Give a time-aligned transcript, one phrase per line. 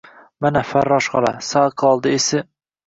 [0.45, 2.43] Mana, farrosh xola, sal qoldi esi–